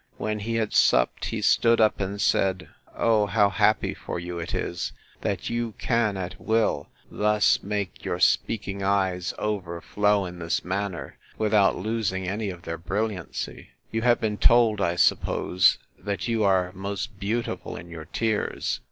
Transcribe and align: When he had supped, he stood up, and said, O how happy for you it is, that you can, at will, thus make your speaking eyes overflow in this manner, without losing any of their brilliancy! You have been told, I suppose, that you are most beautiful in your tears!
When 0.17 0.39
he 0.39 0.55
had 0.55 0.73
supped, 0.73 1.25
he 1.25 1.43
stood 1.43 1.79
up, 1.79 1.99
and 1.99 2.19
said, 2.19 2.69
O 2.95 3.27
how 3.27 3.49
happy 3.51 3.93
for 3.93 4.19
you 4.19 4.39
it 4.39 4.55
is, 4.55 4.93
that 5.21 5.51
you 5.51 5.75
can, 5.77 6.17
at 6.17 6.41
will, 6.41 6.87
thus 7.11 7.61
make 7.61 8.03
your 8.03 8.19
speaking 8.19 8.81
eyes 8.81 9.31
overflow 9.37 10.25
in 10.25 10.39
this 10.39 10.65
manner, 10.65 11.19
without 11.37 11.75
losing 11.77 12.27
any 12.27 12.49
of 12.49 12.63
their 12.63 12.79
brilliancy! 12.79 13.67
You 13.91 14.01
have 14.01 14.19
been 14.19 14.39
told, 14.39 14.81
I 14.81 14.95
suppose, 14.95 15.77
that 15.99 16.27
you 16.27 16.43
are 16.43 16.71
most 16.73 17.19
beautiful 17.19 17.75
in 17.75 17.87
your 17.87 18.05
tears! 18.05 18.79